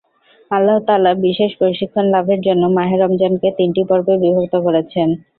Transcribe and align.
আল্লাহ 0.51 0.77
তাআলা 0.87 1.11
বিশেষ 1.25 1.51
প্রশিক্ষণ 1.59 2.05
লাভের 2.13 2.39
জন্য 2.41 2.63
মাহে 2.77 2.95
রমজানকে 2.97 3.47
তিনটি 3.57 3.81
পর্বে 3.89 4.13
বিভক্ত 4.23 4.53
করেছেন। 4.65 5.07